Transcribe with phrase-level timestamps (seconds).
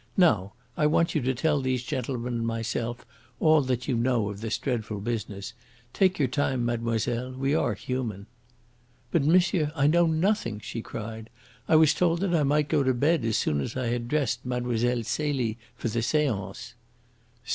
[0.17, 3.05] "Now, I want you to tell these gentlemen and myself
[3.39, 5.53] all that you know of this dreadful business.
[5.93, 7.33] Take your time, mademoiselle!
[7.33, 8.25] We are human."
[9.11, 11.29] "But, monsieur, I know nothing," she cried.
[11.67, 14.43] "I was told that I might go to bed as soon as I had dressed
[14.43, 15.03] Mlle.
[15.03, 16.73] Celie for the seance."